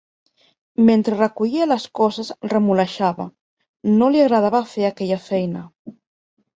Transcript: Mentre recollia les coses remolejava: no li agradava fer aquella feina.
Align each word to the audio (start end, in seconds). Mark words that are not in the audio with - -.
Mentre 0.87 1.17
recollia 1.19 1.67
les 1.73 1.85
coses 2.01 2.33
remolejava: 2.55 3.29
no 4.01 4.11
li 4.17 4.27
agradava 4.27 4.67
fer 4.75 4.91
aquella 4.93 5.25
feina. 5.33 5.67